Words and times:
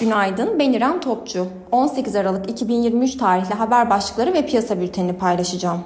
Günaydın, 0.00 0.58
ben 0.58 0.72
İrem 0.72 1.00
Topçu. 1.00 1.46
18 1.72 2.16
Aralık 2.16 2.50
2023 2.50 3.16
tarihli 3.16 3.54
haber 3.54 3.90
başlıkları 3.90 4.34
ve 4.34 4.46
piyasa 4.46 4.80
bültenini 4.80 5.12
paylaşacağım. 5.12 5.80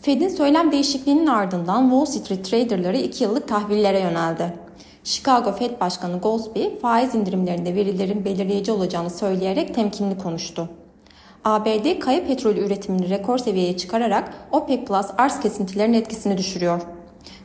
Fed'in 0.00 0.28
söylem 0.28 0.72
değişikliğinin 0.72 1.26
ardından 1.26 1.90
Wall 1.90 2.04
Street 2.04 2.44
traderları 2.44 2.96
2 2.96 3.24
yıllık 3.24 3.48
tahvillere 3.48 4.00
yöneldi. 4.00 4.54
Chicago 5.04 5.52
Fed 5.52 5.80
Başkanı 5.80 6.18
Gosby, 6.18 6.64
faiz 6.82 7.14
indirimlerinde 7.14 7.74
verilerin 7.74 8.24
belirleyici 8.24 8.72
olacağını 8.72 9.10
söyleyerek 9.10 9.74
temkinli 9.74 10.18
konuştu. 10.18 10.68
ABD 11.44 11.98
kaya 11.98 12.26
petrol 12.26 12.56
üretimini 12.56 13.10
rekor 13.10 13.38
seviyeye 13.38 13.76
çıkararak 13.76 14.34
OPEC 14.52 14.84
Plus 14.84 15.06
arz 15.18 15.40
kesintilerinin 15.40 15.98
etkisini 15.98 16.38
düşürüyor. 16.38 16.82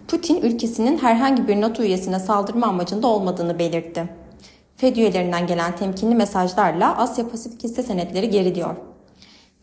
Putin 0.07 0.41
ülkesinin 0.41 0.98
herhangi 0.98 1.48
bir 1.48 1.62
NATO 1.62 1.84
üyesine 1.84 2.20
saldırma 2.20 2.68
amacında 2.68 3.07
olmadığını 3.07 3.60
belirtti. 3.60 4.18
Fed 4.80 4.96
üyelerinden 4.96 5.48
gelen 5.48 5.75
temkinli 5.75 6.16
mesajlarla 6.16 6.98
Asya 6.98 7.29
Pasifik 7.29 7.64
hisse 7.64 7.83
senetleri 7.83 8.29
geriliyor. 8.29 8.75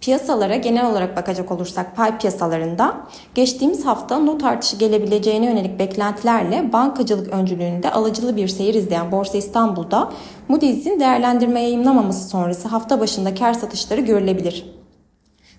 Piyasalara 0.01 0.56
genel 0.56 0.91
olarak 0.91 1.16
bakacak 1.16 1.52
olursak 1.52 1.97
pay 1.97 2.19
piyasalarında 2.19 2.97
geçtiğimiz 3.34 3.87
hafta 3.87 4.19
not 4.19 4.45
artışı 4.45 4.77
gelebileceğine 4.77 5.47
yönelik 5.47 5.79
beklentilerle 5.79 6.73
bankacılık 6.73 7.33
öncülüğünde 7.33 7.91
alıcılı 7.91 8.37
bir 8.37 8.48
seyir 8.48 8.75
izleyen 8.75 9.12
Borsa 9.12 9.39
İstanbul'da 9.39 10.12
Moody's'in 10.48 11.01
değerlendirme 11.01 11.61
yayınlamaması 11.61 12.28
sonrası 12.28 12.69
hafta 12.69 13.01
başında 13.01 13.34
kar 13.34 13.55
satışları 13.55 14.01
görülebilir. 14.01 14.76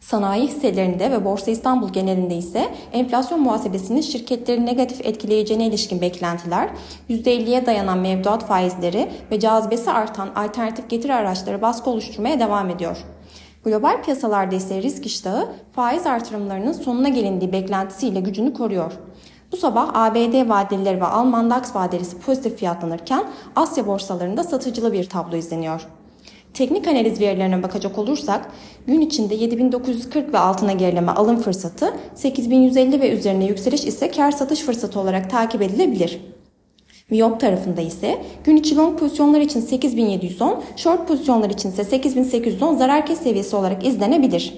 Sanayi 0.08 0.48
hisselerinde 0.48 1.12
ve 1.12 1.26
Borsa 1.26 1.52
İstanbul 1.52 1.90
genelinde 1.90 2.36
ise 2.36 2.68
enflasyon 2.94 3.42
muhasebesinin 3.42 4.02
şirketleri 4.02 4.66
negatif 4.66 5.06
etkileyeceğine 5.06 5.68
ilişkin 5.68 6.02
beklentiler, 6.02 6.70
%50'ye 7.10 7.66
dayanan 7.66 7.98
mevduat 7.98 8.48
faizleri 8.48 9.12
ve 9.32 9.40
cazibesi 9.40 9.92
artan 9.92 10.30
alternatif 10.36 10.90
getiri 10.90 11.14
araçları 11.14 11.62
baskı 11.62 11.90
oluşturmaya 11.90 12.40
devam 12.40 12.70
ediyor. 12.70 12.98
Global 13.64 14.04
piyasalarda 14.04 14.56
ise 14.56 14.82
risk 14.82 15.06
iştahı 15.06 15.48
faiz 15.72 16.06
artırımlarının 16.06 16.74
sonuna 16.74 17.10
gelindiği 17.10 17.52
beklentisiyle 17.52 18.20
gücünü 18.20 18.54
koruyor. 18.54 18.92
Bu 19.52 19.58
sabah 19.58 19.90
ABD 19.94 20.50
vadeleri 20.50 21.02
ve 21.02 21.06
Alman 21.06 21.50
DAX 21.50 21.76
vadelisi 21.76 22.20
pozitif 22.20 22.58
fiyatlanırken 22.58 23.24
Asya 23.56 23.88
borsalarında 23.88 24.44
satıcılı 24.44 24.94
bir 24.94 25.10
tablo 25.10 25.36
izleniyor. 25.36 25.88
Teknik 26.58 26.88
analiz 26.88 27.22
verilerine 27.22 27.64
bakacak 27.64 27.98
olursak 27.98 28.52
gün 28.88 29.02
içinde 29.02 29.36
7940 29.36 30.34
ve 30.34 30.38
altına 30.38 30.72
gerileme 30.72 31.12
alım 31.12 31.38
fırsatı, 31.42 31.94
8150 32.16 33.02
ve 33.02 33.12
üzerine 33.12 33.46
yükseliş 33.46 33.84
ise 33.86 34.12
kar 34.12 34.32
satış 34.32 34.60
fırsatı 34.60 35.00
olarak 35.00 35.30
takip 35.30 35.62
edilebilir. 35.62 36.22
Viyop 37.12 37.40
tarafında 37.40 37.82
ise 37.82 38.22
gün 38.44 38.56
içi 38.56 38.76
long 38.76 39.00
pozisyonlar 39.00 39.42
için 39.42 39.60
8710, 39.60 40.64
short 40.76 41.08
pozisyonlar 41.08 41.50
için 41.50 41.70
ise 41.70 41.84
8810 41.84 42.76
zarar 42.76 43.06
kes 43.06 43.20
seviyesi 43.20 43.56
olarak 43.56 43.86
izlenebilir. 43.86 44.54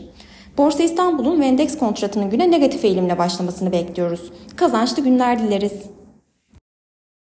Borsa 0.57 0.83
İstanbul'un 0.83 1.41
ve 1.41 1.45
endeks 1.45 1.77
kontratının 1.77 2.29
güne 2.29 2.51
negatif 2.51 2.85
eğilimle 2.85 3.17
başlamasını 3.17 3.71
bekliyoruz. 3.71 4.31
Kazançlı 4.55 5.03
günler 5.03 5.39
dileriz. 5.39 5.98